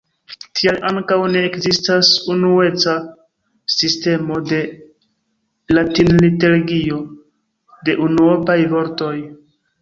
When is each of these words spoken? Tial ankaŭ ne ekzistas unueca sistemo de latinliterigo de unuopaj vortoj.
Tial 0.59 0.77
ankaŭ 0.91 1.17
ne 1.33 1.41
ekzistas 1.49 2.09
unueca 2.35 2.95
sistemo 3.73 4.39
de 4.53 4.63
latinliterigo 5.79 6.99
de 7.91 7.97
unuopaj 8.09 8.59
vortoj. 8.75 9.15